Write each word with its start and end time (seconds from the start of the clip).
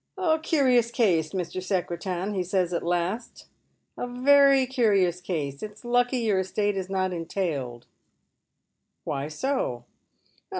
"A 0.17 0.39
curious 0.39 0.89
case, 0.89 1.31
Mr. 1.31 1.61
Secretan," 1.61 2.33
he 2.33 2.43
says 2.43 2.73
at 2.73 2.81
last, 2.81 3.45
"a 3.95 4.07
veiy 4.07 4.67
curious 4.67 5.21
case. 5.21 5.61
It's 5.61 5.85
lucky 5.85 6.17
your 6.21 6.39
estate 6.39 6.75
is 6.75 6.89
not 6.89 7.13
entailed."" 7.13 7.85
Why 9.03 9.27
so 9.27 9.85